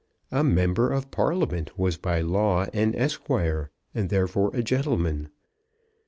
A 0.31 0.43
member 0.43 0.91
of 0.91 1.11
Parliament 1.11 1.77
was 1.77 1.95
by 1.95 2.21
law 2.21 2.65
an 2.73 2.95
esquire, 2.95 3.69
and 3.93 4.09
therefore 4.09 4.49
a 4.55 4.63
gentleman. 4.63 5.29